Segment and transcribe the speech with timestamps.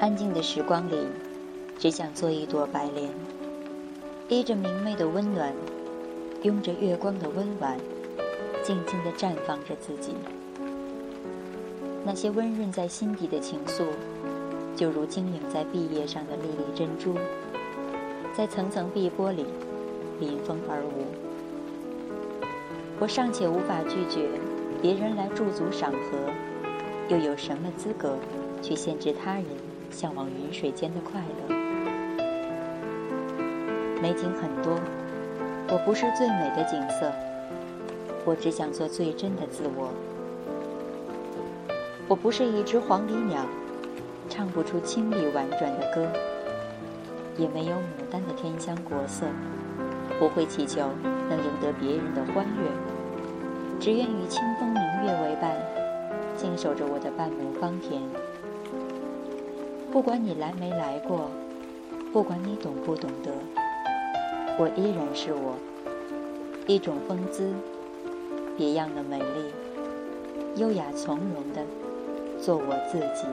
[0.00, 0.96] 安静的时光里，
[1.78, 3.08] 只想做一朵白莲，
[4.28, 5.52] 依着明媚的温暖，
[6.42, 7.78] 拥着月光的温婉，
[8.64, 10.16] 静静地绽放着自己。
[12.04, 13.84] 那些温润在心底的情愫，
[14.74, 17.14] 就如晶莹在碧叶上的粒粒珍珠，
[18.36, 19.46] 在层层碧波里
[20.18, 21.06] 临风而舞。
[22.98, 24.28] 我尚且无法拒绝
[24.80, 26.18] 别人来驻足赏荷，
[27.12, 28.16] 又有什么资格
[28.62, 29.44] 去限制他人
[29.90, 31.54] 向往云水间的快乐？
[34.00, 34.80] 美景很多，
[35.68, 37.12] 我不是最美的景色，
[38.24, 39.90] 我只想做最真的自我。
[42.08, 43.44] 我不是一只黄鹂鸟，
[44.30, 46.08] 唱不出清丽婉转的歌，
[47.36, 49.26] 也没有牡丹的天香国色，
[50.18, 50.80] 不会祈求
[51.28, 55.54] 能赢得别人的欢悦，只愿与清风明月为伴，
[56.36, 58.00] 静守着我的半亩方田。
[59.92, 61.30] 不管你来没来过，
[62.12, 63.30] 不管你懂不懂得，
[64.58, 65.54] 我依然是我，
[66.66, 67.52] 一种风姿，
[68.56, 69.52] 别样的美丽，
[70.56, 71.62] 优雅从容的。
[72.40, 73.28] 做我自己。